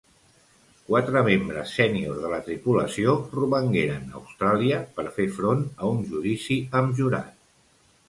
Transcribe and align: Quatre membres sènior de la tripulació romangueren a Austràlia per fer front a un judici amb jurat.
Quatre 0.85 1.21
membres 1.27 1.73
sènior 1.79 2.17
de 2.23 2.31
la 2.31 2.39
tripulació 2.49 3.15
romangueren 3.35 4.09
a 4.09 4.17
Austràlia 4.23 4.83
per 4.99 5.09
fer 5.21 5.31
front 5.41 5.65
a 5.79 5.95
un 5.95 6.05
judici 6.13 6.63
amb 6.83 7.01
jurat. 7.05 7.35